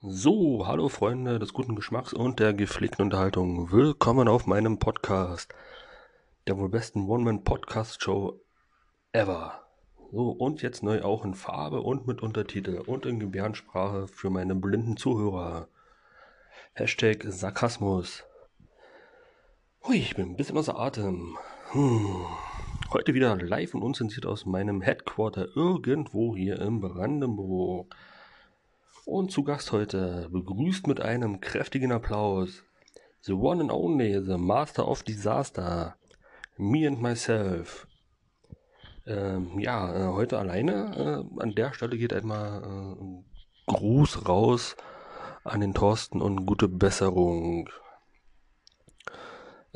[0.00, 3.72] So, hallo Freunde des guten Geschmacks und der gepflegten Unterhaltung.
[3.72, 5.52] Willkommen auf meinem Podcast.
[6.46, 8.40] Der wohl besten One-Man-Podcast-Show
[9.10, 9.60] ever.
[10.12, 14.54] So, und jetzt neu auch in Farbe und mit Untertitel und in Gebärdensprache für meine
[14.54, 15.66] blinden Zuhörer.
[16.74, 18.22] Hashtag Sarkasmus.
[19.82, 21.36] Hui, ich bin ein bisschen außer Atem.
[21.72, 22.24] Hm.
[22.92, 27.94] Heute wieder live und unzensiert aus meinem Headquarter irgendwo hier in Brandenburg.
[29.04, 32.62] Und zu Gast heute, begrüßt mit einem kräftigen Applaus,
[33.22, 35.96] the one and only, the master of disaster,
[36.56, 37.86] me and myself.
[39.06, 41.26] Ähm, ja, äh, heute alleine.
[41.38, 43.24] Äh, an der Stelle geht einmal äh, ein
[43.66, 44.76] Gruß raus
[45.44, 47.68] an den Thorsten und gute Besserung.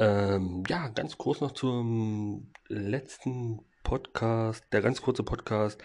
[0.01, 5.79] Ähm, ja, ganz kurz noch zum letzten Podcast, der ganz kurze Podcast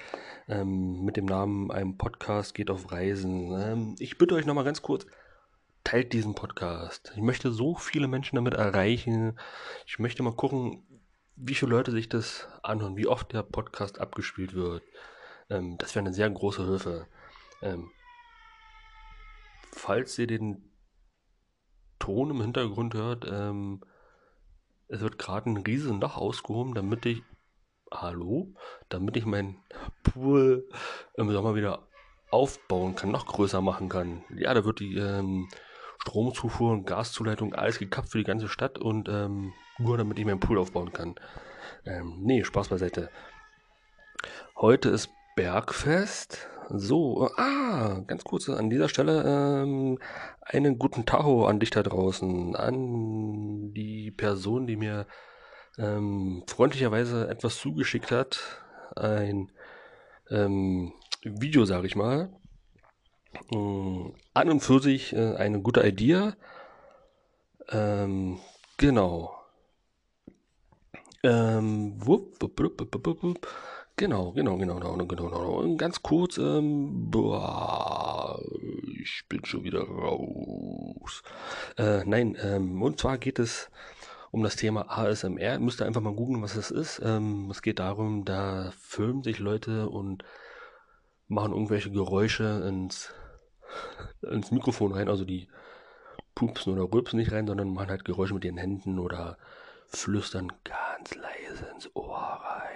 [0.47, 3.51] ähm, mit dem Namen Ein Podcast geht auf Reisen.
[3.51, 5.05] Ähm, ich bitte euch nochmal ganz kurz,
[5.83, 7.11] teilt diesen Podcast.
[7.17, 9.37] Ich möchte so viele Menschen damit erreichen.
[9.85, 10.87] Ich möchte mal gucken,
[11.35, 14.81] wie viele Leute sich das anhören, wie oft der Podcast abgespielt wird.
[15.49, 17.05] Ähm, das wäre eine sehr große Hilfe.
[17.61, 17.91] Ähm,
[19.73, 20.71] falls ihr den
[21.99, 23.81] Ton im Hintergrund hört, ähm,
[24.87, 27.23] es wird gerade ein riesen Dach ausgehoben, damit ich,
[27.91, 28.53] hallo,
[28.89, 29.63] damit ich meinen
[30.03, 30.67] Pool
[31.15, 31.87] im Sommer wieder
[32.31, 34.23] aufbauen kann, noch größer machen kann.
[34.35, 35.47] Ja, da wird die ähm,
[35.99, 40.39] Stromzufuhr und Gaszuleitung alles gekappt für die ganze Stadt und ähm, nur damit ich meinen
[40.39, 41.15] Pool aufbauen kann.
[41.85, 43.09] Ähm, nee, Spaß beiseite.
[44.55, 46.49] Heute ist Bergfest.
[46.69, 49.99] So, ah, ganz kurz an dieser Stelle ähm,
[50.41, 55.05] einen guten Tacho an dich da draußen, an die Person, die mir
[55.77, 58.39] ähm, freundlicherweise etwas zugeschickt hat,
[58.95, 59.51] ein
[60.31, 60.93] ähm,
[61.23, 62.29] Video, sage ich mal.
[63.51, 66.31] Ähm, an und für sich äh, eine gute Idee.
[67.69, 68.39] Ähm,
[68.77, 69.35] genau.
[71.23, 73.47] Ähm, wupp, wupp, wupp, wupp,
[73.97, 75.59] Genau, genau, genau, genau, genau, genau.
[75.61, 78.41] Und ganz kurz, ähm, boah,
[79.01, 81.23] ich bin schon wieder raus.
[81.77, 83.69] Äh, nein, ähm, und zwar geht es
[84.31, 85.59] um das Thema ASMR.
[85.59, 87.01] Müsst ihr einfach mal googeln, was das ist.
[87.05, 90.25] Ähm, es geht darum, da filmen sich Leute und
[91.29, 93.13] machen irgendwelche Geräusche ins,
[94.29, 95.07] ins Mikrofon rein.
[95.07, 95.47] Also die
[96.35, 99.37] pupsen oder rülpsen nicht rein, sondern machen halt Geräusche mit ihren Händen oder
[99.87, 102.74] flüstern ganz leise ins Ohr rein.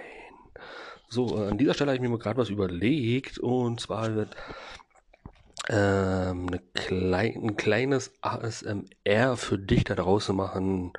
[1.12, 4.36] So, äh, an dieser Stelle habe ich mir gerade was überlegt und zwar wird
[5.68, 10.92] ähm, klein, ein kleines ASMR für dich da draußen machen.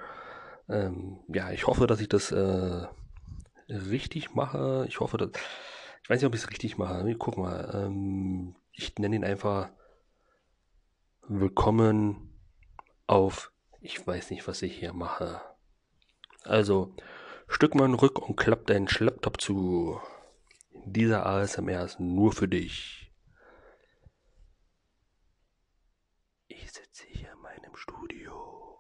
[0.68, 2.88] Ähm, ja, ich hoffe, dass ich das äh,
[3.70, 4.86] richtig mache.
[4.90, 5.30] Ich hoffe, dass.
[6.04, 7.16] Ich weiß nicht, ob ich es richtig mache.
[7.18, 7.72] Guck mal.
[7.74, 9.70] Ähm, ich nenne ihn einfach
[11.28, 12.34] Willkommen
[13.08, 13.54] auf.
[13.80, 15.40] Ich weiß nicht, was ich hier mache.
[16.44, 16.94] Also,
[17.54, 20.02] Stück mal Rück und klapp deinen Laptop zu.
[20.86, 23.12] Dieser ASMR ist nur für dich.
[26.48, 28.80] Ich sitze hier in meinem Studio.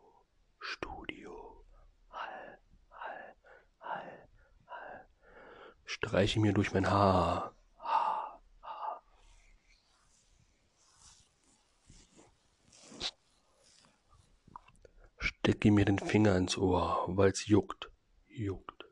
[0.57, 1.65] Studio.
[2.09, 2.59] Hall,
[2.89, 3.35] Hall,
[3.81, 4.27] Hall,
[4.65, 5.07] Hall.
[5.83, 7.53] Streiche mir durch mein Haar.
[7.77, 9.03] Haar, Haar.
[15.17, 17.90] Stecke mir den Finger ins Ohr, weil's juckt
[18.41, 18.85] juckt.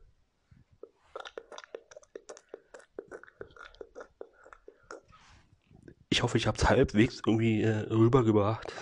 [6.08, 8.72] Ich hoffe, ich habe es halbwegs irgendwie äh, rübergebracht.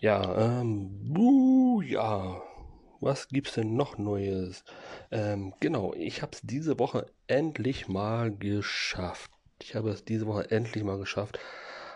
[0.00, 2.42] Ja, ähm, buh, ja.
[3.00, 4.64] Was gibt's denn noch Neues?
[5.10, 9.30] Ähm, genau, ich habe es diese Woche endlich mal geschafft.
[9.62, 11.38] Ich habe es diese Woche endlich mal geschafft,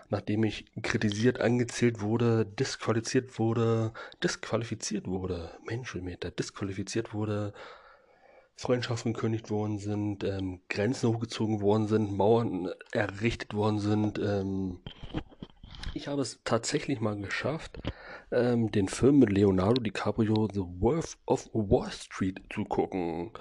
[0.08, 3.92] nachdem ich kritisiert, angezählt wurde, disqualifiziert wurde,
[4.22, 7.52] disqualifiziert wurde, Menschenmeter, disqualifiziert wurde,
[8.56, 14.18] Freundschaften gekündigt worden sind, ähm, Grenzen hochgezogen worden sind, Mauern errichtet worden sind.
[14.18, 14.80] Ähm,
[15.92, 17.78] ich habe es tatsächlich mal geschafft,
[18.30, 23.32] ähm, den Film mit Leonardo DiCaprio The Wolf of Wall Street zu gucken.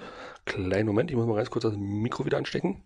[0.44, 2.82] Kleinen Moment, ich muss mal ganz kurz das Mikro wieder anstecken.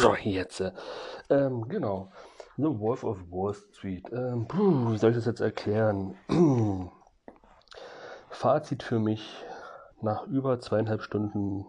[0.00, 0.60] So, jetzt.
[0.60, 0.72] Äh,
[1.28, 2.10] ähm, genau.
[2.56, 4.06] The Wolf of Wall Street.
[4.12, 6.16] Ähm, puh, wie soll ich das jetzt erklären?
[8.28, 9.44] Fazit für mich
[10.00, 11.66] nach über zweieinhalb Stunden.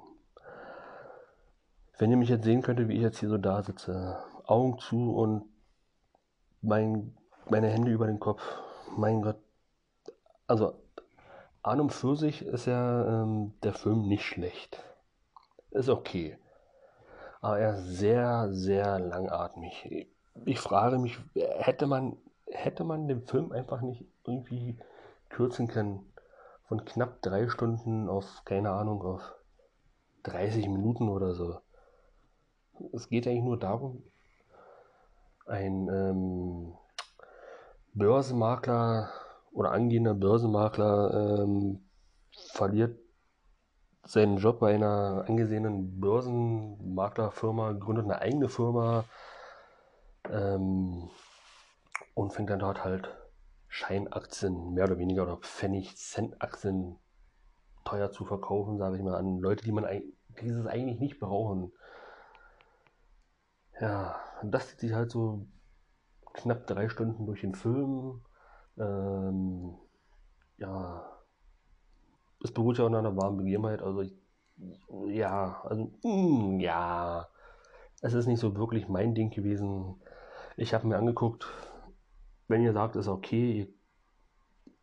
[1.98, 5.16] Wenn ihr mich jetzt sehen könntet, wie ich jetzt hier so da sitze, Augen zu
[5.16, 5.46] und
[6.62, 7.16] mein,
[7.50, 8.42] meine Hände über den Kopf.
[8.98, 9.38] Mein Gott,
[10.48, 10.76] also
[11.64, 14.84] an und für sich ist ja ähm, der Film nicht schlecht.
[15.72, 16.38] Ist okay.
[17.42, 20.08] Aber er ist sehr, sehr langatmig.
[20.46, 24.78] Ich frage mich, hätte man, hätte man den Film einfach nicht irgendwie
[25.30, 26.06] kürzen können?
[26.68, 29.34] Von knapp drei Stunden auf, keine Ahnung, auf
[30.24, 31.60] 30 Minuten oder so.
[32.94, 34.04] Es geht eigentlich nur darum,
[35.48, 36.74] ein ähm,
[37.94, 39.10] Börsenmakler
[39.52, 41.84] oder angehender Börsenmakler ähm,
[42.54, 42.98] verliert
[44.12, 49.06] seinen Job bei einer angesehenen Börsenmaklerfirma, gründet eine eigene Firma
[50.30, 51.10] ähm,
[52.14, 53.16] und fängt dann dort halt
[53.68, 56.98] Scheinaktien, mehr oder weniger, oder Pfennig-Cent-Aktien
[57.86, 59.86] teuer zu verkaufen, sage ich mal, an Leute, die man
[60.42, 61.72] dieses eigentlich nicht brauchen.
[63.80, 65.48] Ja, das zieht sich halt so
[66.34, 68.24] knapp drei Stunden durch den Film.
[68.78, 69.78] Ähm,
[70.58, 71.11] ja,
[72.44, 73.82] es beruht ja auf einer warmen Begebenheit.
[73.82, 74.14] Also, ich,
[75.08, 77.28] ja, also, mm, ja,
[78.02, 79.96] es ist nicht so wirklich mein Ding gewesen.
[80.58, 81.48] Ich habe mir angeguckt,
[82.48, 83.74] wenn ihr sagt, ist okay,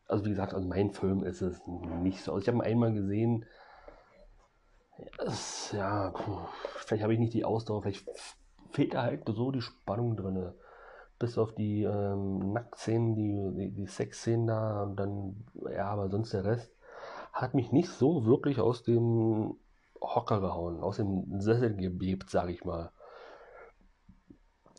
[0.07, 2.33] also wie gesagt, also mein Film ist es nicht so.
[2.33, 3.45] Also ich habe ihn einmal gesehen.
[5.19, 6.13] Es, ja,
[6.79, 8.09] vielleicht habe ich nicht die Ausdauer, vielleicht
[8.73, 10.53] fehlt da halt so die Spannung drin.
[11.19, 16.33] Bis auf die ähm, Nacktszenen, die, die, die Sexszenen da und dann, ja, aber sonst
[16.33, 16.78] der Rest
[17.39, 19.57] hat mich nicht so wirklich aus dem
[20.01, 22.91] Hocker gehauen, aus dem Sessel gebebt, sage ich mal.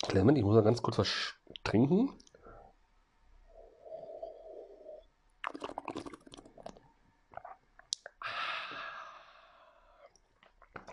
[0.01, 2.11] Clement, ich muss mal ganz kurz was trinken.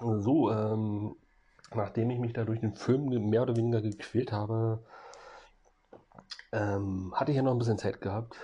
[0.00, 1.16] So, ähm,
[1.74, 4.84] nachdem ich mich da durch den Film mehr oder weniger gequält habe,
[6.52, 8.36] ähm, hatte ich ja noch ein bisschen Zeit gehabt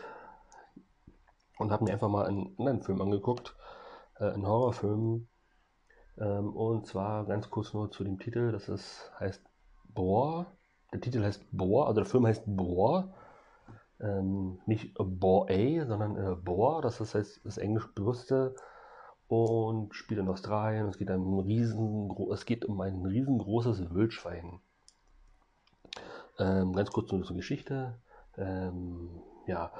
[1.58, 3.56] und habe mir einfach mal einen anderen Film angeguckt,
[4.18, 5.28] äh, einen Horrorfilm.
[6.18, 9.42] Ähm, und zwar ganz kurz nur zu dem Titel, das ist, heißt
[9.84, 10.46] Boar.
[10.92, 13.14] Der Titel heißt Boar, also der Film heißt Boar.
[14.00, 18.54] Ähm, nicht Boar A, sondern äh, Boar, das ist heißt, das englisch bewusste
[19.28, 20.88] und spielt in Australien.
[20.88, 24.60] Es geht, um ein riesen, es geht um ein riesengroßes Wildschwein.
[26.38, 27.98] Ähm, ganz kurz nur zur Geschichte.
[28.36, 29.72] Ähm, ja,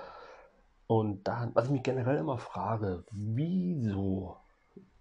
[0.99, 4.37] und da, was ich mich generell immer frage, wieso,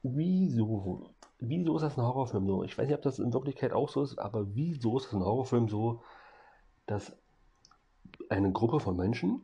[0.04, 1.10] wieso,
[1.40, 2.64] wieso ist das ein Horrorfilm so?
[2.64, 5.24] Ich weiß nicht, ob das in Wirklichkeit auch so ist, aber wieso ist das ein
[5.26, 6.02] Horrorfilm so,
[6.86, 7.16] dass
[8.30, 9.42] eine Gruppe von Menschen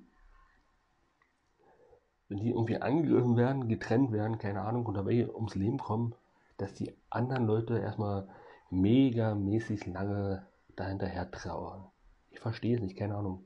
[2.29, 6.13] wenn die irgendwie angegriffen werden, getrennt werden, keine Ahnung, und dabei ums Leben kommen,
[6.57, 8.27] dass die anderen Leute erstmal
[8.69, 10.45] megamäßig lange
[10.75, 11.85] dahinterher trauern.
[12.31, 13.45] Ich verstehe es nicht, keine Ahnung.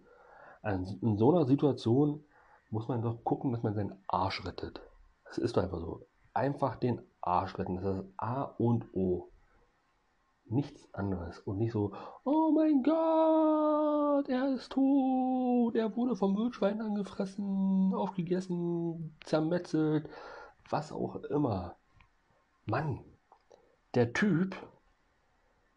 [0.62, 2.24] Also in so einer Situation
[2.72, 4.82] muss man doch gucken, dass man seinen Arsch rettet.
[5.26, 6.08] Das ist doch einfach so.
[6.34, 7.76] Einfach den Arsch retten.
[7.76, 9.30] Das ist das A und O.
[10.46, 11.40] Nichts anderes.
[11.40, 19.16] Und nicht so, oh mein Gott, er ist tot, er wurde vom Wildschwein angefressen, aufgegessen,
[19.24, 20.10] zermetzelt,
[20.70, 21.78] was auch immer.
[22.66, 23.00] Mann,
[23.96, 24.56] der Typ,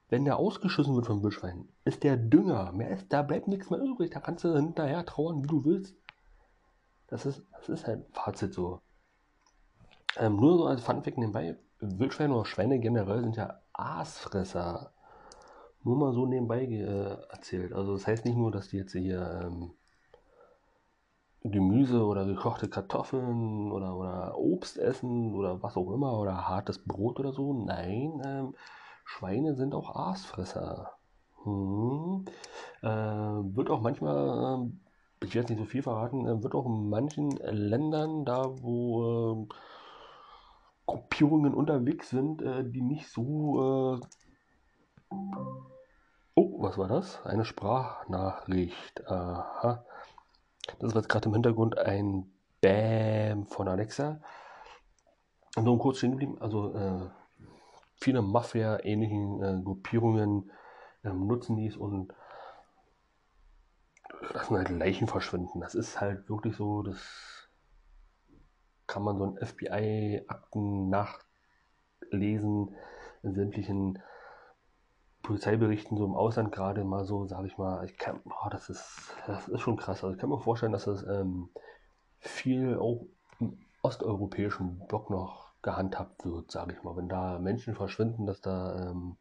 [0.08, 2.73] wenn der ausgeschissen wird vom Wildschwein, ist der Dünger.
[2.73, 4.11] Mehr ist, da bleibt nichts mehr übrig.
[4.12, 5.97] Da kannst du hinterher trauern, wie du willst.
[7.09, 8.81] Das ist, das ist halt Fazit so.
[10.17, 14.93] Ähm, nur so als Funfact nebenbei, Wildschweine oder Schweine generell sind ja Aasfresser.
[15.83, 17.73] Nur mal so nebenbei äh, erzählt.
[17.73, 19.73] Also das heißt nicht nur, dass die jetzt hier ähm,
[21.43, 27.21] Gemüse oder gekochte Kartoffeln oder, oder Obst essen oder was auch immer oder hartes Brot
[27.21, 27.52] oder so.
[27.52, 28.55] Nein, ähm,
[29.05, 30.93] Schweine sind auch Aasfresser.
[31.43, 32.25] Hm.
[32.83, 34.71] Äh, wird auch manchmal, äh,
[35.25, 39.54] ich werde nicht so viel verraten, äh, wird auch in manchen Ländern, da wo äh,
[40.87, 44.00] Gruppierungen unterwegs sind, äh, die nicht so.
[45.11, 45.16] Äh
[46.35, 47.25] oh, was war das?
[47.25, 49.07] Eine Sprachnachricht.
[49.09, 49.85] Aha.
[50.78, 54.21] Das war jetzt gerade im Hintergrund ein Bam von Alexa.
[55.57, 56.37] Und so kurz stehen geblieben.
[56.40, 57.09] Also äh,
[57.97, 60.50] viele Mafia-ähnlichen äh, Gruppierungen
[61.04, 62.12] ähm, nutzen dies und
[64.33, 65.61] lassen halt Leichen verschwinden.
[65.61, 67.49] Das ist halt wirklich so, das
[68.87, 72.75] kann man so ein FBI-Akten nachlesen
[73.23, 73.99] in sämtlichen
[75.23, 79.14] Polizeiberichten so im Ausland gerade mal so, sage ich mal, ich kann, boah, das ist,
[79.26, 80.04] das ist schon krass.
[80.04, 81.49] Also ich kann mir vorstellen, dass das ähm,
[82.19, 83.07] viel auch
[83.40, 86.95] im osteuropäischen Block noch gehandhabt wird, sage ich mal.
[86.97, 89.16] Wenn da Menschen verschwinden, dass da ähm,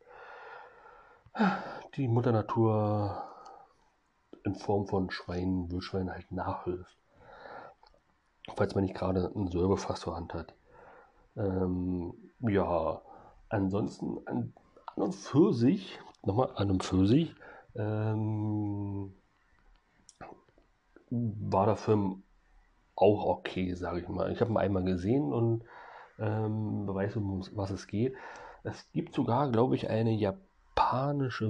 [1.95, 3.32] die Mutter Natur
[4.43, 6.97] in Form von Schweinen, Wildschweinen halt nachhilft.
[8.55, 10.53] falls man nicht gerade ein Säurefass zur Hand hat.
[11.38, 13.01] Ähm, ja,
[13.50, 14.53] ansonsten an,
[14.85, 17.33] an, und für sich, nochmal an und für sich,
[17.75, 19.13] ähm,
[21.09, 22.23] war der Film
[22.95, 24.31] auch okay, sage ich mal.
[24.31, 25.63] Ich habe ihn einmal gesehen und
[26.19, 28.13] ähm, weiß, um was es geht.
[28.63, 30.52] Es gibt sogar, glaube ich, eine japanische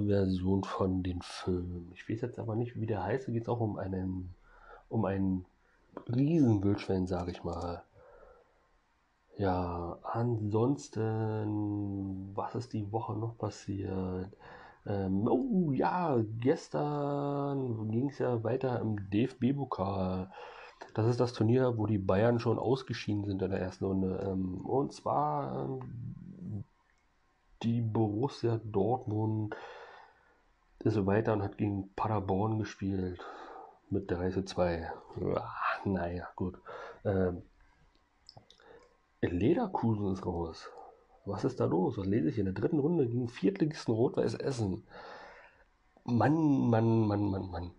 [0.06, 1.90] Version von den Filmen.
[1.94, 3.28] Ich weiß jetzt aber nicht, wie der heißt.
[3.28, 4.34] Da geht es auch um einen,
[4.88, 5.44] um einen
[6.08, 7.82] Riesenwildschwein, sage ich mal.
[9.36, 14.30] Ja, ansonsten, was ist die Woche noch passiert?
[14.86, 20.30] Ähm, oh ja, gestern ging es ja weiter im DFB-Pokal.
[20.94, 24.20] Das ist das Turnier, wo die Bayern schon ausgeschieden sind in der ersten Runde.
[24.24, 25.80] Ähm, und zwar ähm,
[27.64, 29.56] die Borussia Dortmund
[30.80, 33.24] ist weiter und hat gegen Paderborn gespielt.
[33.90, 34.92] Mit 3 zu 2.
[35.20, 35.50] Ja,
[35.84, 36.58] naja, gut.
[37.04, 37.42] Ähm,
[39.20, 40.68] Lederkusen ist raus.
[41.24, 41.96] Was ist da los?
[41.96, 44.86] Was lese ich in der dritten Runde gegen Viertligisten Rot-Weiß Essen?
[46.04, 47.70] Mann, Mann, Mann, Mann, Mann.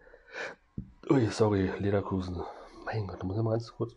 [1.12, 2.42] Ui, sorry, Lederkusen.
[2.86, 3.96] Mein Gott, da muss ich mal ganz kurz.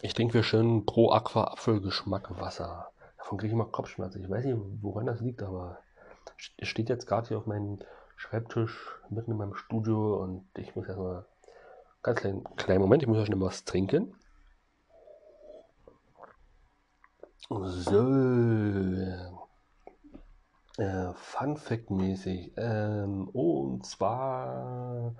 [0.00, 2.91] Ich trinke wir schön Pro Aqua Apfelgeschmack Wasser.
[3.22, 4.20] Davon kriege ich immer Kopfschmerzen.
[4.20, 5.78] Ich weiß nicht, woran das liegt, aber
[6.58, 7.78] es steht jetzt gerade hier auf meinem
[8.16, 11.24] Schreibtisch mitten in meinem Studio und ich muss erstmal
[12.02, 14.12] ganz kleinen, kleinen Moment, ich muss erst mal was trinken.
[17.48, 18.08] So.
[20.78, 22.54] Äh, Fun Fact mäßig.
[22.56, 25.14] Ähm, und zwar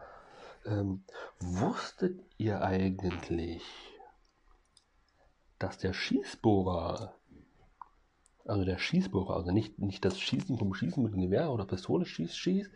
[0.66, 1.04] ähm,
[1.38, 3.62] wusstet ihr eigentlich,
[5.60, 7.14] dass der Schießbohrer,
[8.44, 12.04] also der Schießbohrer, also nicht, nicht das Schießen vom Schießen mit dem Gewehr oder Pistole
[12.04, 12.70] schießt, schießt,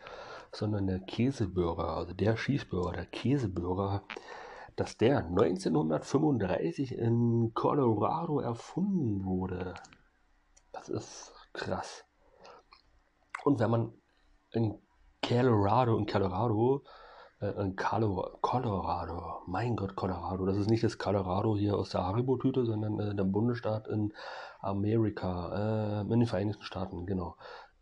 [0.52, 4.04] sondern der Käsebohrer, also der Schießbohrer, der Käsebohrer,
[4.76, 9.74] dass der 1935 in Colorado erfunden wurde.
[10.72, 12.04] Das ist krass.
[13.44, 13.92] Und wenn man
[14.52, 14.78] in
[15.26, 16.84] Colorado, in Colorado,
[17.40, 22.98] in Colorado, mein Gott, Colorado, das ist nicht das Colorado hier aus der Haribo-Tüte, sondern
[22.98, 24.14] äh, der Bundesstaat in
[24.60, 27.36] Amerika, äh, in den Vereinigten Staaten, genau.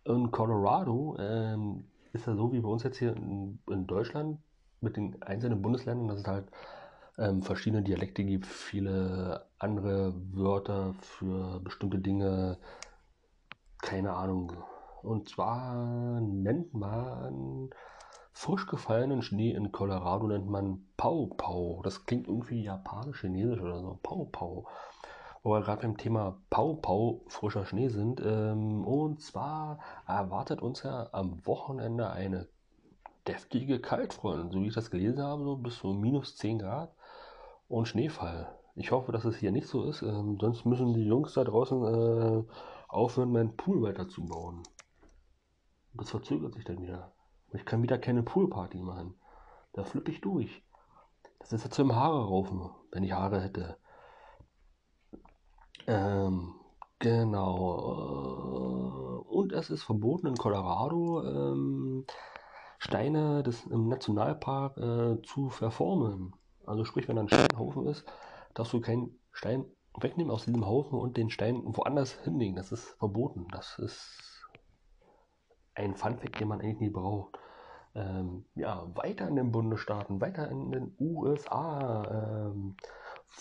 [0.05, 4.39] In Colorado ähm, ist ja so wie bei uns jetzt hier in, in Deutschland
[4.81, 6.49] mit den einzelnen Bundesländern, dass es halt
[7.17, 12.59] ähm, verschiedene Dialekte gibt, viele andere Wörter für bestimmte Dinge,
[13.81, 14.53] keine Ahnung.
[15.03, 17.71] Und zwar nennt man
[18.35, 21.81] frisch gefallenen Schnee in Colorado nennt man Pau Pau.
[21.83, 23.99] Das klingt irgendwie japanisch, chinesisch oder so.
[24.03, 24.67] Pau Pau.
[25.43, 28.21] Wo wir gerade beim Thema Pau Pau frischer Schnee sind.
[28.21, 32.49] Ähm, und zwar erwartet uns ja am Wochenende eine
[33.27, 36.93] deftige Kaltfront, so wie ich das gelesen habe, so bis zu minus 10 Grad
[37.69, 38.49] und Schneefall.
[38.75, 41.85] Ich hoffe, dass es hier nicht so ist, ähm, sonst müssen die Jungs da draußen
[41.85, 42.45] äh,
[42.89, 44.63] aufhören, meinen Pool weiterzubauen.
[45.95, 47.14] Das verzögert sich dann wieder.
[47.55, 49.15] Ich kann wieder keine Poolparty machen.
[49.73, 50.63] Da flippe ich durch.
[51.39, 53.77] Das ist jetzt zum Haare raufen, wenn ich Haare hätte.
[55.87, 56.55] Ähm,
[56.99, 57.75] genau.
[59.29, 62.07] Und es ist verboten in Colorado, ähm,
[62.79, 66.35] Steine des, im Nationalpark äh, zu verformen.
[66.67, 68.05] Also sprich, wenn da ein Steinhaufen ist,
[68.55, 69.65] darfst du keinen Stein
[69.99, 72.57] wegnehmen aus diesem Haufen und den Stein woanders hinlegen.
[72.57, 73.47] Das ist verboten.
[73.53, 74.49] Das ist
[75.75, 77.39] ein Funfact, den man eigentlich nie braucht.
[77.95, 82.51] Ähm, ja, weiter in den Bundesstaaten, weiter in den USA.
[82.51, 82.77] Ähm,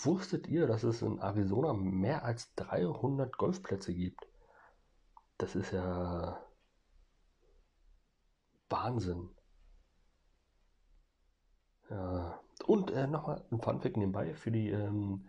[0.02, 4.26] wusstet ihr, dass es in Arizona mehr als 300 Golfplätze gibt?
[5.38, 6.38] Das ist ja
[8.68, 9.30] Wahnsinn.
[11.90, 15.28] Ja, und äh, nochmal ein Funfact nebenbei für die ähm,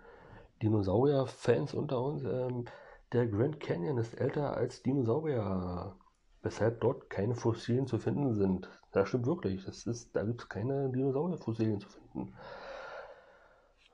[0.61, 2.23] Dinosaurier-Fans unter uns.
[2.23, 2.65] Ähm,
[3.11, 5.95] der Grand Canyon ist älter als Dinosaurier,
[6.41, 8.69] weshalb dort keine Fossilien zu finden sind.
[8.95, 9.65] Das stimmt wirklich.
[9.65, 12.33] Das ist, da gibt es keine Dinosaurier-Fossilien zu finden.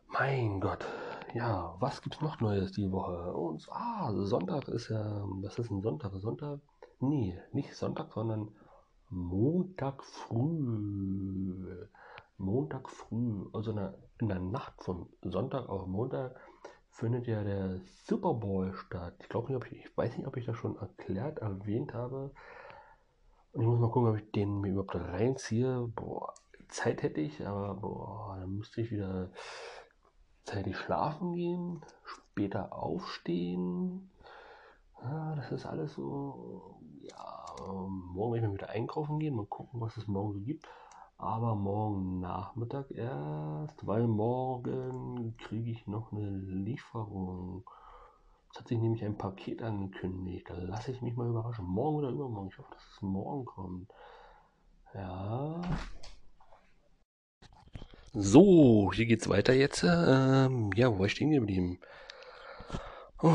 [0.10, 0.86] Mein Gott.
[1.34, 3.34] Ja, was gibt's noch Neues die Woche?
[3.34, 5.24] Und ah, Sonntag ist ja.
[5.42, 6.12] Was ist ein Sonntag?
[6.18, 6.60] Sonntag?
[7.00, 8.52] Nee, nicht Sonntag, sondern
[9.10, 11.88] Montag früh.
[12.38, 16.36] Montag früh, also in der, in der Nacht von Sonntag auf Montag,
[16.90, 19.16] findet ja der Super Bowl statt.
[19.20, 22.32] Ich glaube nicht, ob ich, ich weiß nicht, ob ich das schon erklärt, erwähnt habe.
[23.54, 25.88] Ich muss mal gucken, ob ich den mir überhaupt reinziehe.
[25.96, 26.34] Boah,
[26.70, 29.32] Zeit hätte ich, aber boah, dann müsste ich wieder
[30.44, 34.10] zeitig schlafen gehen, später aufstehen.
[35.02, 36.80] Ja, das ist alles so.
[37.02, 40.68] Ja, morgen werde ich mal wieder einkaufen gehen, mal gucken, was es morgen so gibt
[41.22, 47.64] aber morgen Nachmittag erst, weil morgen kriege ich noch eine Lieferung.
[48.54, 50.50] Es hat sich nämlich ein Paket angekündigt.
[50.50, 51.66] Da lasse ich mich mal überraschen.
[51.66, 52.50] Morgen oder übermorgen.
[52.50, 53.90] Ich hoffe, dass es morgen kommt.
[54.94, 55.62] Ja.
[58.14, 59.84] So, hier geht's weiter jetzt.
[59.84, 61.80] Ähm, ja, wo war ich stehen geblieben?
[63.22, 63.30] Oh,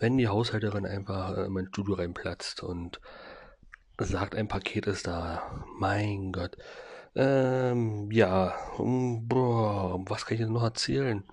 [0.00, 3.00] wenn die Haushälterin einfach in mein Studio reinplatzt und
[3.98, 5.64] sagt, ein Paket ist da.
[5.78, 6.56] Mein Gott.
[7.16, 11.24] Ähm, ja, boah, was kann ich denn noch erzählen?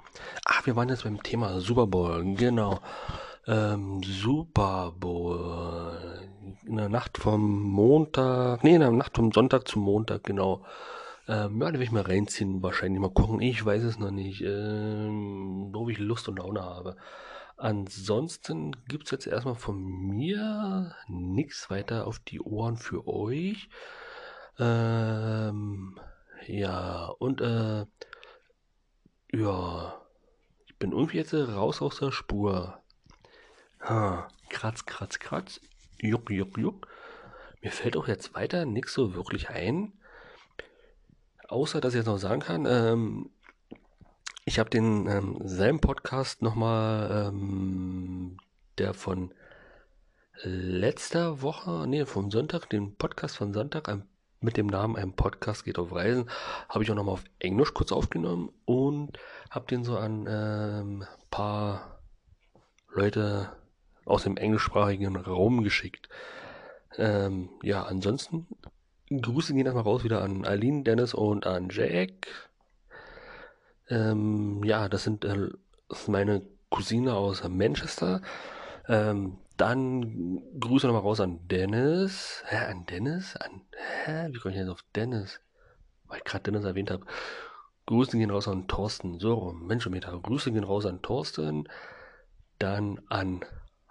[0.46, 2.79] Ach, wir waren jetzt beim Thema Super Bowl, genau.
[3.46, 6.29] Ähm, Super Bowl.
[6.65, 10.65] In der Nacht vom Montag, nee, in der Nacht vom Sonntag zum Montag, genau.
[11.27, 13.41] Ähm, ja, da will ich mal reinziehen, wahrscheinlich mal gucken.
[13.41, 16.96] Ich weiß es noch nicht, ähm, wo ich Lust und Laune habe.
[17.57, 23.69] Ansonsten gibt es jetzt erstmal von mir nichts weiter auf die Ohren für euch.
[24.60, 26.00] Ähm,
[26.48, 27.86] ja, und äh,
[29.32, 30.02] ja,
[30.66, 32.82] ich bin irgendwie jetzt raus aus der Spur.
[33.82, 35.62] Ha, kratz, kratz, kratz.
[36.00, 36.88] Juck, juck, juck.
[37.62, 39.94] Mir fällt auch jetzt weiter nichts so wirklich ein.
[41.48, 43.30] Außer, dass ich jetzt noch sagen kann, ähm,
[44.46, 48.38] ich habe den ähm, selben Podcast nochmal, ähm,
[48.78, 49.34] der von
[50.44, 54.08] letzter Woche, nee, vom Sonntag, den Podcast von Sonntag ein,
[54.39, 56.29] mit dem Namen Ein Podcast geht auf Reisen,
[56.70, 59.17] habe ich auch nochmal auf Englisch kurz aufgenommen und
[59.50, 62.00] habe den so an ähm, paar
[62.94, 63.51] Leute
[64.06, 66.10] aus dem englischsprachigen Raum geschickt.
[66.98, 68.48] Ähm, ja, ansonsten
[69.10, 72.27] Grüße gehen erstmal raus wieder an Aline, Dennis und an Jack.
[73.89, 75.50] Ähm, ja, das sind äh,
[76.08, 78.22] meine Cousine aus Manchester.
[78.88, 82.44] Ähm, dann Grüße nochmal raus an Dennis.
[82.48, 83.36] Hä, an Dennis?
[83.36, 83.62] An,
[84.06, 85.42] hä, wie komme ich jetzt auf Dennis?
[86.06, 87.06] Weil ich gerade Dennis erwähnt habe.
[87.88, 89.20] Grüße gehen raus an Thorsten.
[89.20, 90.18] So, Menschenmeter.
[90.20, 91.68] Grüße gehen raus an Thorsten.
[92.60, 93.46] Dann an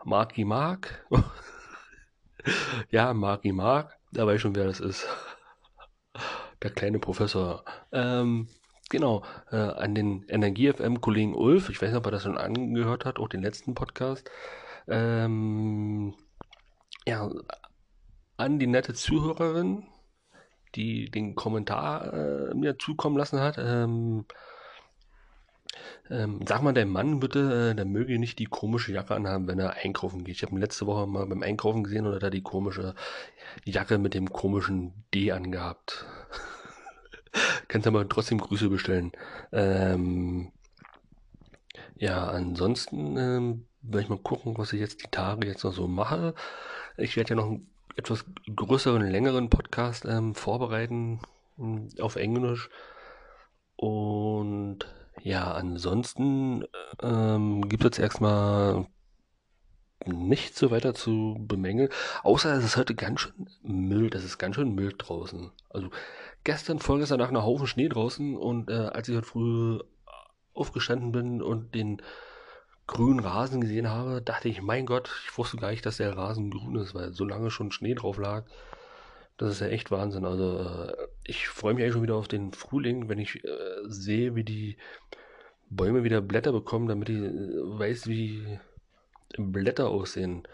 [0.04, 1.06] Marki Mark.
[2.90, 3.96] ja, Marki Mark.
[4.12, 5.06] Da weiß ich schon, wer das ist.
[6.62, 7.64] Der kleine Professor.
[7.90, 8.48] Ähm,
[8.90, 11.70] genau, äh, an den Energie-FM-Kollegen Ulf.
[11.70, 14.30] Ich weiß nicht, ob er das schon angehört hat, auch den letzten Podcast.
[14.88, 16.14] Ähm,
[17.06, 17.30] ja,
[18.36, 19.84] an die nette Zuhörerin,
[20.74, 23.56] die den Kommentar äh, mir zukommen lassen hat.
[23.58, 24.26] Ähm,
[26.10, 29.58] ähm, sag mal dein Mann bitte, äh, der möge nicht die komische Jacke anhaben, wenn
[29.58, 30.36] er einkaufen geht.
[30.36, 32.94] Ich habe ihn letzte Woche mal beim Einkaufen gesehen und hat er die komische
[33.64, 36.06] Jacke mit dem komischen D angehabt.
[37.68, 39.12] Kannst aber trotzdem Grüße bestellen.
[39.52, 40.52] Ähm,
[41.96, 45.86] ja, ansonsten ähm, werde ich mal gucken, was ich jetzt die Tage jetzt noch so
[45.86, 46.34] mache.
[46.96, 51.20] Ich werde ja noch einen etwas größeren, längeren Podcast ähm, vorbereiten
[51.56, 52.70] hm, auf Englisch.
[53.76, 54.80] Und
[55.22, 56.64] ja, ansonsten
[57.02, 58.86] ähm, gibt es jetzt erstmal
[60.04, 61.88] nichts so weiter zu bemängeln,
[62.22, 65.50] außer es ist heute ganz schön mild, es ist ganz schön mild draußen.
[65.70, 65.90] Also
[66.44, 69.80] gestern, vorgestern nach einer Haufen Schnee draußen und äh, als ich heute früh
[70.54, 72.00] aufgestanden bin und den
[72.86, 76.50] grünen Rasen gesehen habe, dachte ich, mein Gott, ich wusste gar nicht, dass der Rasen
[76.50, 78.44] grün ist, weil so lange schon Schnee drauf lag.
[79.38, 80.24] Das ist ja echt Wahnsinn.
[80.24, 83.48] Also äh, ich freue mich eigentlich schon wieder auf den Frühling, wenn ich äh,
[83.84, 84.76] sehe, wie die
[85.68, 88.58] Bäume wieder Blätter bekommen, damit ich äh, weiß, wie
[89.36, 90.44] Blätter aussehen.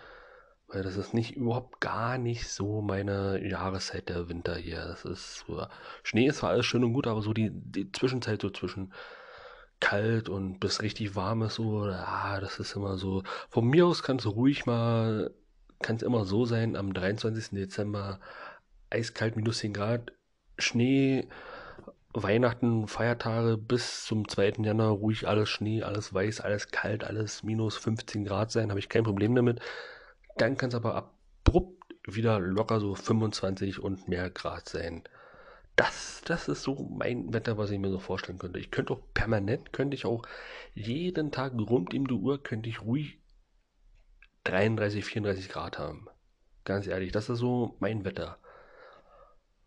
[0.69, 4.87] Weil das ist nicht überhaupt gar nicht so meine Jahreszeit der Winter hier.
[4.87, 5.67] Das ist so,
[6.03, 8.93] Schnee ist zwar alles schön und gut, aber so die, die Zwischenzeit so zwischen
[9.83, 13.25] kalt und bis richtig warm ist so, ah, das ist immer so.
[13.51, 15.35] Von mir aus kann es ruhig mal,
[15.83, 17.51] kann es immer so sein, am 23.
[17.51, 18.21] Dezember
[18.91, 20.13] eiskalt minus 10 Grad,
[20.57, 21.29] Schnee,
[22.15, 24.55] Weihnachten, Feiertage bis zum 2.
[24.59, 28.89] Januar ruhig alles Schnee, alles weiß, alles kalt, alles minus 15 Grad sein, habe ich
[28.89, 29.61] kein Problem damit.
[30.37, 35.03] Dann kann es aber abrupt wieder locker so 25 und mehr Grad sein.
[35.77, 38.59] Das, das ist so mein Wetter, was ich mir so vorstellen könnte.
[38.59, 40.23] Ich könnte auch permanent, könnte ich auch
[40.75, 43.19] jeden Tag rund um die Uhr, könnte ich ruhig
[44.45, 46.09] 33, 34 Grad haben.
[46.65, 48.39] Ganz ehrlich, das ist so mein Wetter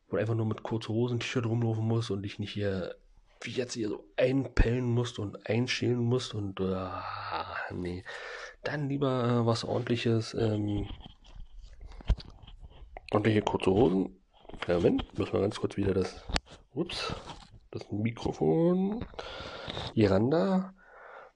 [0.08, 2.96] wo du einfach nur mit kurzen Hosen, T-Shirt rumlaufen musst und dich nicht hier
[3.41, 6.89] wie jetzt hier so einpellen musst und einschälen musst und äh,
[7.74, 8.04] nee.
[8.63, 10.88] Dann lieber äh, was ordentliches, ähm,
[13.12, 14.18] ordentliche kurze Hosen.
[14.68, 16.26] Ja, Moment, müssen wir ganz kurz wieder das,
[16.74, 17.13] ups,
[17.72, 19.06] das Mikrofon,
[19.94, 20.74] Iranda,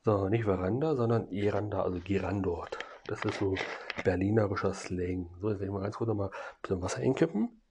[0.03, 2.79] so, nicht Veranda, sondern Iranda, also Girandort.
[3.05, 3.55] Das ist so
[4.03, 5.29] berlinerischer Slang.
[5.41, 7.61] So, jetzt werde ich mal ganz kurz nochmal ein bisschen Wasser einkippen.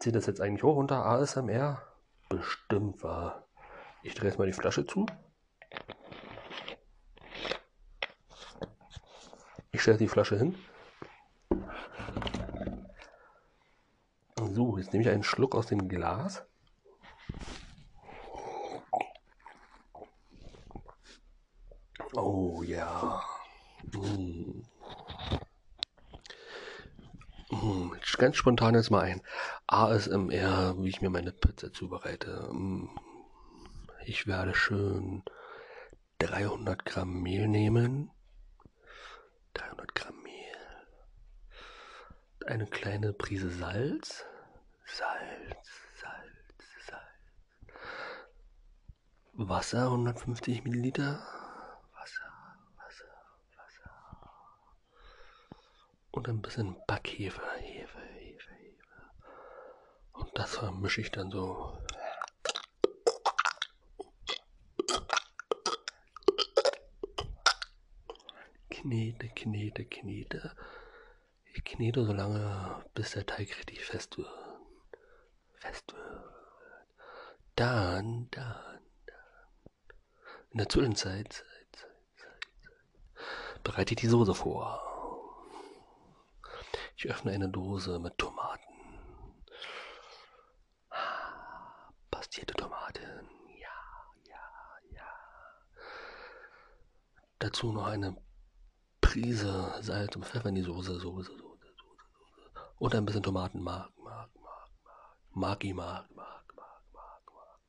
[0.00, 1.80] Zählt das jetzt eigentlich hoch unter ASMR?
[2.28, 3.46] Bestimmt war.
[4.02, 5.06] Ich drehe jetzt mal die Flasche zu.
[9.82, 10.54] Ich stelle die Flasche hin.
[14.36, 16.44] So, jetzt nehme ich einen Schluck aus dem Glas.
[22.14, 23.24] Oh ja.
[23.92, 24.62] Mm.
[27.50, 27.92] Mm.
[28.18, 29.20] Ganz spontan jetzt mal ein
[29.66, 32.48] ASMR, wie ich mir meine Pizza zubereite.
[32.52, 32.88] Mm.
[34.06, 35.24] Ich werde schön
[36.20, 38.12] 300 Gramm Mehl nehmen.
[39.54, 40.32] 300 Gramm Mehl.
[42.46, 44.24] Eine kleine Prise Salz.
[44.84, 47.76] Salz, Salz, Salz.
[49.34, 51.20] Wasser 150 Milliliter.
[56.12, 57.42] und ein bisschen Backhefe.
[57.58, 59.10] Hefe, Hefe, Hefe.
[60.12, 61.76] Und das vermische ich dann so.
[68.70, 70.54] Knete, knete, knete.
[71.54, 74.28] Ich knete so lange, bis der Teig richtig fest wird.
[75.54, 76.02] Fest wird.
[77.56, 79.96] Dann, dann, dann.
[80.50, 81.88] In der Zwischenzeit Zeit, Zeit,
[82.62, 84.80] Zeit, bereite ich die Soße vor.
[86.96, 88.62] Ich öffne eine Dose mit Tomaten.
[92.10, 93.28] Pastierte Tomaten.
[93.58, 93.68] Ja,
[94.24, 95.08] ja, ja.
[97.38, 98.16] Dazu noch eine
[99.12, 101.74] Prise Salz und Pfeffer in die Soße, Soße, Soße, Soße.
[102.78, 105.10] Und ein bisschen Tomatenmark, Mark, Mark, Mark.
[105.32, 107.60] Magi, Mark, Mark, Mark, Mark, Mark.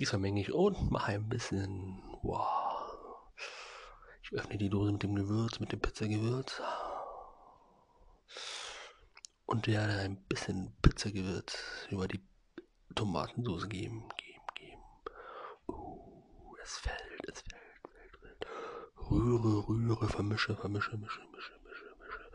[0.00, 2.98] Die vermenge ich und mache ein bisschen, wow.
[4.24, 6.60] Ich öffne die Dose mit dem Gewürz, mit dem Pizzagewürz
[9.46, 11.56] und werde ein bisschen Pizzagewürz
[11.88, 12.26] über die
[12.96, 14.82] Tomatensauce geben, geben, geben.
[15.68, 17.01] Uh, es fällt.
[19.12, 22.30] Rühre, rühre, vermische, vermische, mische, mische, mische, mische.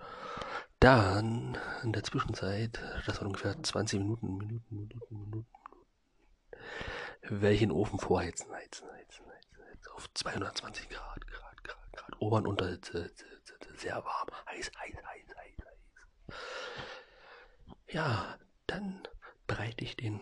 [0.80, 5.48] Dann in der Zwischenzeit, das war ungefähr 20 Minuten, Minuten, Minuten, Minuten,
[7.52, 12.38] ich den Ofen vorheizen, heizen, heizen, heizen, heizen, auf 220 Grad, Grad, Grad, Grad, Ober-
[12.38, 13.12] und Unterhitze,
[13.76, 15.28] sehr warm, heiß, heiß, heiß.
[17.90, 18.38] Ja,
[18.68, 19.02] dann
[19.48, 20.20] breite ich den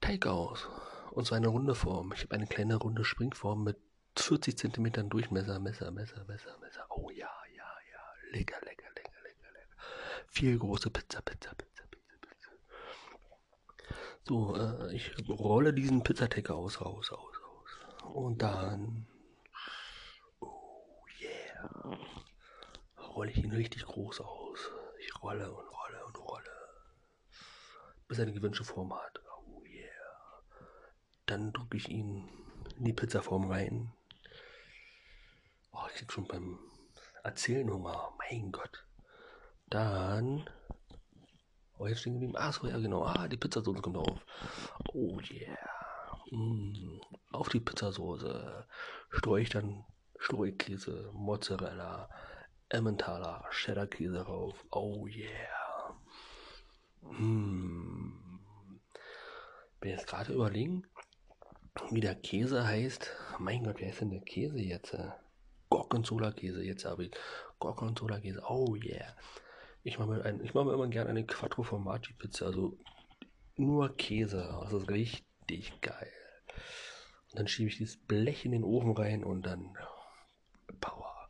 [0.00, 0.68] Teig aus.
[1.10, 2.12] Und so eine runde Form.
[2.12, 3.76] Ich habe eine kleine runde Springform mit
[4.16, 6.86] 40 cm Durchmesser, Messer, Messer, Messer, Messer.
[6.90, 8.00] Oh ja, ja, ja.
[8.30, 9.76] Lecker, lecker, lecker, lecker, lecker.
[10.28, 12.50] Vier große Pizza, Pizza, Pizza, Pizza, Pizza.
[14.26, 18.12] So, äh, ich rolle diesen Pizzateig aus, raus, aus, aus.
[18.14, 19.06] Und dann.
[20.40, 21.98] Oh yeah.
[22.98, 24.70] Rolle ich ihn richtig groß aus.
[24.98, 26.54] Ich rolle und rolle und rolle
[28.08, 29.20] bis er eine gewünschte Form hat.
[29.46, 30.42] Oh yeah.
[31.26, 32.28] Dann drücke ich ihn
[32.78, 33.92] in die Pizzaform rein.
[35.94, 36.58] Krieg schon beim
[37.22, 38.12] Erzählen Hunger.
[38.18, 38.84] Mein Gott.
[39.68, 40.48] Dann.
[41.78, 42.34] Oh, jetzt stehen geblieben.
[42.52, 43.04] So, ja, genau.
[43.04, 44.26] Ah, die Pizzasoße kommt auf.
[44.92, 45.56] Oh yeah.
[46.30, 47.00] Mm.
[47.30, 48.66] Auf die Pizzasoße
[49.10, 49.84] streue ich dann
[50.18, 52.08] Streukäse, Mozzarella,
[52.68, 54.64] Emmentaler, Cheddar-Käse drauf.
[54.70, 55.96] Oh yeah.
[57.02, 58.40] Hm.
[59.80, 60.86] Bin jetzt gerade überlegen,
[61.90, 63.10] wie der Käse heißt.
[63.38, 64.96] Mein Gott, wer ist denn der Käse jetzt?
[65.74, 67.10] Gorgonzola-Käse, jetzt habe ich
[67.58, 68.44] Gorgonzola-Käse.
[68.48, 69.16] Oh yeah.
[69.82, 72.78] Ich mache mir, ein, mach mir immer gerne eine Quattro Formaggi Pizza, also
[73.56, 74.56] nur Käse.
[74.62, 76.12] Das ist richtig geil.
[77.32, 79.76] Und dann schiebe ich dieses Blech in den Ofen rein und dann
[80.80, 81.28] Power.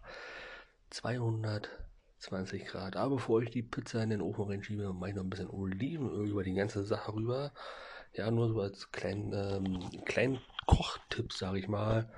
[0.91, 1.71] 200
[2.19, 2.97] 20 Grad.
[2.97, 6.29] Aber bevor ich die Pizza in den Ofen reinschiebe, mache ich noch ein bisschen Olivenöl
[6.29, 7.53] über die ganze Sache rüber.
[8.13, 12.11] Ja, nur so als kleinen, ähm, kleinen Kochtipp, sage ich mal.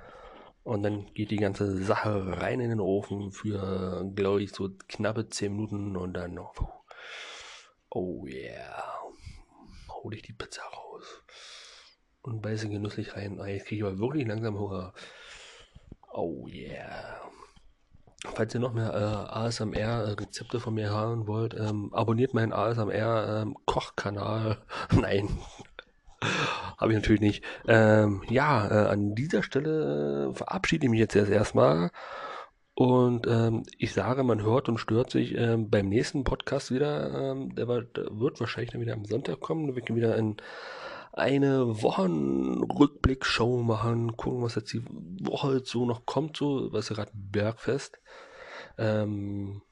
[0.66, 5.28] Und dann geht die ganze Sache rein in den Ofen für, glaube ich, so knappe
[5.28, 6.54] 10 Minuten und dann noch.
[7.88, 8.82] Oh yeah.
[9.88, 11.22] Hole ich die Pizza raus.
[12.20, 13.40] Und beiße genüsslich rein.
[13.40, 14.92] Ah, jetzt kriege ich aber wirklich langsam Hunger.
[16.12, 17.20] Oh yeah.
[18.34, 24.58] Falls ihr noch mehr äh, ASMR-Rezepte von mir hören wollt, ähm, abonniert meinen ASMR-Kochkanal.
[24.90, 25.28] Ähm, Nein,
[26.78, 27.44] habe ich natürlich nicht.
[27.66, 31.90] Ähm, ja, äh, an dieser Stelle äh, verabschiede ich mich jetzt erst erstmal.
[32.74, 37.30] Und ähm, ich sage, man hört und stört sich ähm, beim nächsten Podcast wieder.
[37.32, 39.66] Ähm, der, wird, wahrscheinlich dann wieder am Sonntag kommen.
[39.68, 40.36] Da wird wieder in
[41.12, 47.12] eine Wochenrückblick-Show machen, gucken, was jetzt die Woche so noch kommt, so, was ja gerade
[47.14, 47.98] Bergfest.
[48.76, 49.62] Ähm,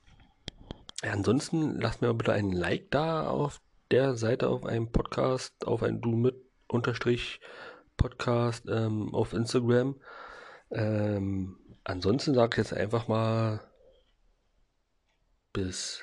[1.05, 5.83] ja, ansonsten lasst mir bitte ein Like da auf der Seite auf einem Podcast, auf
[5.83, 6.44] ein Du mit
[6.75, 7.41] Unterstrich
[7.97, 10.01] Podcast ähm, auf Instagram.
[10.71, 13.61] Ähm, ansonsten sage ich jetzt einfach mal
[15.53, 16.03] bis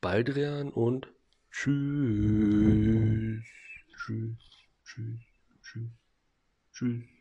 [0.00, 1.08] Baldrian und
[1.50, 3.42] tschüss.
[3.96, 4.36] Tschüss,
[4.84, 5.20] tschüss,
[5.62, 5.90] tschüss,
[6.72, 7.15] tschüss.